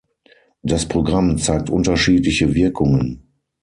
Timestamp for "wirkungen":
2.55-3.29